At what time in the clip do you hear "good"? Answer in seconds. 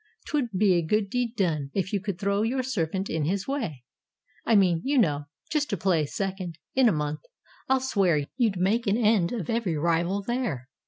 0.81-1.11